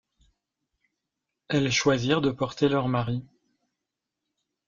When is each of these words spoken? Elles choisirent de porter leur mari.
Elles 1.49 1.71
choisirent 1.71 2.21
de 2.21 2.31
porter 2.31 2.69
leur 2.69 2.87
mari. 2.87 3.23